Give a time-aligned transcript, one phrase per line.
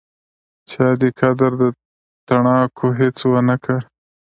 [0.69, 1.63] چا دې قدر د
[2.27, 3.79] تڼاکو هیڅ ونکړ